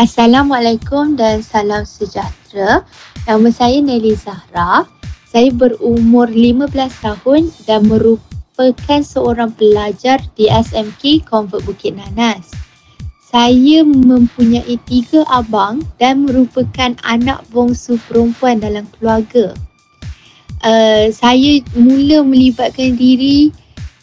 [0.00, 2.88] Assalamualaikum dan salam sejahtera.
[3.28, 4.88] Nama saya Nelly Zahra.
[5.28, 6.72] Saya berumur 15
[7.04, 12.48] tahun dan merupakan seorang pelajar di SMK Convert Bukit Nanas.
[13.28, 19.52] Saya mempunyai tiga abang dan merupakan anak bongsu perempuan dalam keluarga.
[20.64, 23.52] Uh, saya mula melibatkan diri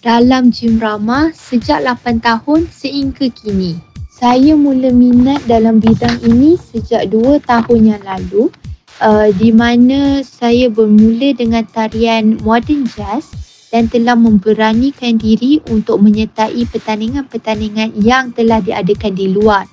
[0.05, 3.96] dalam gym ramah sejak 8 tahun sehingga kini.
[4.17, 8.49] Saya mula minat dalam bidang ini sejak dua tahun yang lalu
[8.97, 13.29] uh, di mana saya bermula dengan tarian modern jazz
[13.69, 19.69] dan telah memberanikan diri untuk menyertai pertandingan-pertandingan yang telah diadakan di luar.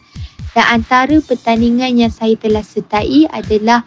[0.52, 3.80] Dan antara pertandingan yang saya telah sertai adalah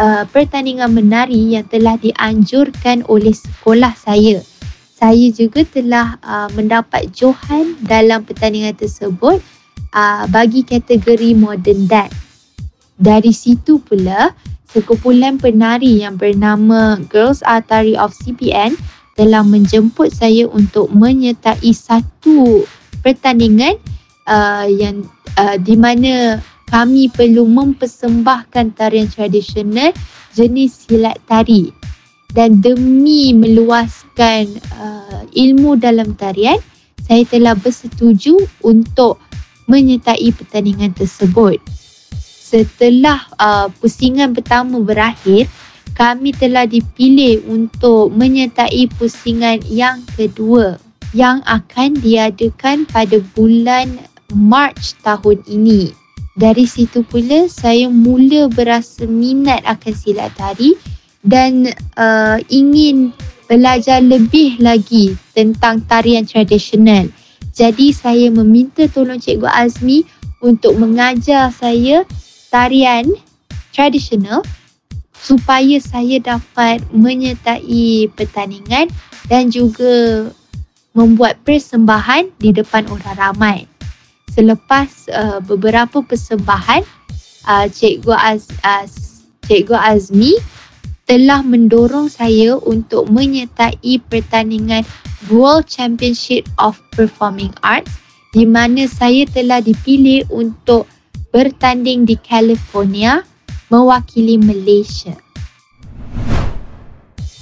[0.00, 4.40] uh, pertandingan menari yang telah dianjurkan oleh sekolah saya.
[4.96, 9.44] Saya juga telah uh, mendapat johan dalam pertandingan tersebut
[9.94, 12.16] uh, bagi kategori modern dance.
[13.00, 14.36] Dari situ pula,
[14.68, 18.76] sekumpulan penari yang bernama Girls Art Tari of CPN
[19.16, 22.64] telah menjemput saya untuk menyertai satu
[23.00, 23.76] pertandingan
[24.28, 25.04] uh, yang
[25.36, 26.38] uh, di mana
[26.70, 29.90] kami perlu mempersembahkan tarian tradisional
[30.32, 31.74] jenis silat tari
[32.30, 34.46] dan demi meluaskan
[34.78, 36.56] uh, ilmu dalam tarian
[37.02, 39.18] saya telah bersetuju untuk
[39.70, 41.62] menyertai pertandingan tersebut.
[42.18, 45.46] Setelah uh, pusingan pertama berakhir,
[45.94, 50.82] kami telah dipilih untuk menyertai pusingan yang kedua
[51.14, 55.90] yang akan diadakan pada bulan Mac tahun ini.
[56.38, 60.78] Dari situ pula saya mula berasa minat akan silat tari
[61.26, 61.68] dan
[61.98, 63.10] uh, ingin
[63.50, 67.10] belajar lebih lagi tentang tarian tradisional.
[67.60, 70.08] Jadi saya meminta tolong Cikgu Azmi
[70.40, 72.08] untuk mengajar saya
[72.48, 73.04] tarian
[73.76, 74.40] tradisional
[75.12, 78.88] supaya saya dapat menyertai pertandingan
[79.28, 80.24] dan juga
[80.96, 83.58] membuat persembahan di depan orang ramai.
[84.32, 86.80] Selepas uh, beberapa persembahan,
[87.44, 88.88] uh, Cikgu Az, uh,
[89.44, 90.32] Cikgu Azmi
[91.04, 94.88] telah mendorong saya untuk menyertai pertandingan
[95.30, 97.90] World Championship of Performing Arts
[98.34, 100.86] di mana saya telah dipilih untuk
[101.30, 103.22] bertanding di California
[103.70, 105.14] mewakili Malaysia.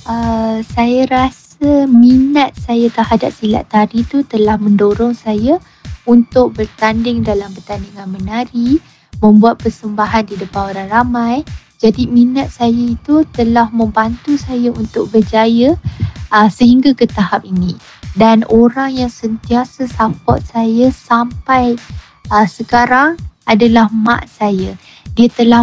[0.09, 5.61] Uh, saya rasa minat saya terhadap silat tari itu telah mendorong saya
[6.09, 8.81] untuk bertanding dalam pertandingan menari,
[9.21, 11.37] membuat persembahan di depan orang ramai
[11.79, 15.79] jadi minat saya itu telah membantu saya untuk berjaya
[16.33, 17.77] uh, sehingga ke tahap ini.
[18.19, 21.79] Dan orang yang sentiasa support saya sampai
[22.33, 24.75] uh, sekarang adalah mak saya.
[25.15, 25.63] Dia telah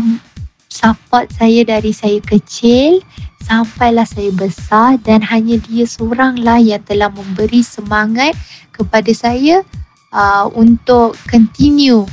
[0.71, 2.99] support saya dari saya kecil
[3.45, 8.33] sampailah saya besar dan hanya dia seoranglah yang telah memberi semangat
[8.73, 9.61] kepada saya
[10.09, 12.09] uh, untuk continue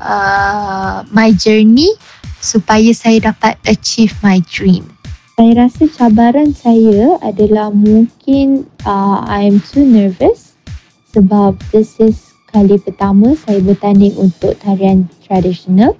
[0.00, 1.92] uh, my journey
[2.40, 4.88] supaya saya dapat achieve my dream.
[5.40, 10.52] Saya rasa cabaran saya adalah mungkin uh, I am too nervous
[11.16, 15.96] sebab this is kali pertama saya bertanding untuk tarian tradisional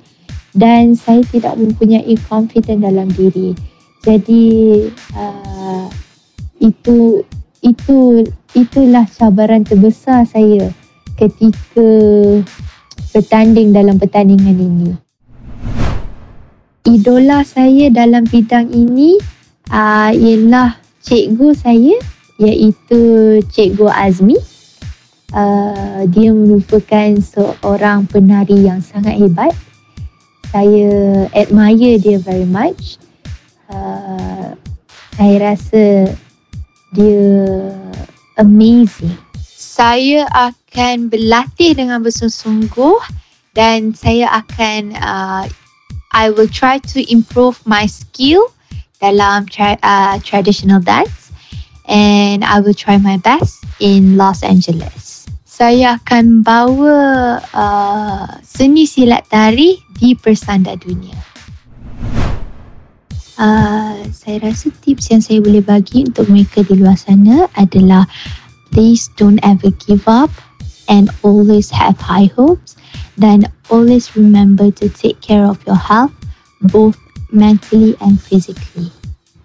[0.53, 3.57] dan saya tidak mempunyai confidence dalam diri.
[4.05, 4.45] Jadi
[5.17, 5.89] uh,
[6.61, 7.25] itu
[7.65, 10.69] itu itulah cabaran terbesar saya
[11.17, 11.89] ketika
[13.17, 15.10] bertanding dalam pertandingan ini
[16.91, 19.15] idola saya dalam bidang ini
[19.71, 20.75] uh, ialah
[21.07, 21.95] cikgu saya
[22.43, 23.01] iaitu
[23.47, 24.39] cikgu Azmi.
[25.31, 29.55] Uh, dia merupakan seorang penari yang sangat hebat.
[30.51, 30.91] Saya
[31.31, 32.99] admire dia very much.
[33.71, 34.59] Uh,
[35.15, 36.11] saya rasa
[36.91, 37.31] dia
[38.35, 39.15] amazing.
[39.55, 42.99] Saya akan berlatih dengan bersungguh-sungguh
[43.55, 45.47] dan saya akan uh,
[46.11, 48.43] I will try to improve my skill
[48.99, 51.31] dalam tra- uh, traditional dance
[51.87, 55.31] and I will try my best in Los Angeles.
[55.47, 56.99] Saya akan bawa
[57.55, 61.15] uh, seni silat tari di persanda dunia.
[63.41, 68.05] Uh, saya rasa tips yang saya boleh bagi untuk mereka di luar sana adalah
[68.69, 70.29] please don't ever give up
[70.93, 72.77] and always have high hopes
[73.17, 76.13] dan always remember to take care of your health
[76.61, 76.99] both
[77.33, 78.93] mentally and physically.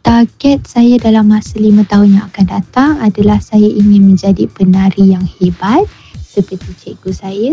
[0.06, 5.26] Target saya dalam masa lima tahun yang akan datang adalah saya ingin menjadi penari yang
[5.26, 5.90] hebat
[6.22, 7.52] seperti cikgu saya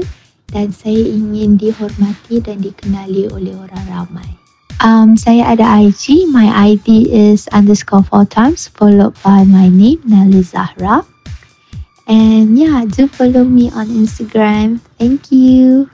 [0.53, 4.29] dan saya ingin dihormati dan dikenali oleh orang ramai.
[4.83, 10.43] Um, saya ada IG, my ID is underscore four times followed by my name Nelly
[10.43, 11.07] Zahra.
[12.11, 14.83] And yeah, do follow me on Instagram.
[14.99, 15.89] Thank you.